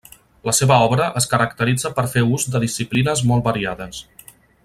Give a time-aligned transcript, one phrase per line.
[0.49, 4.01] La seva obra es caracteritza per fer ús de disciplines molt variades.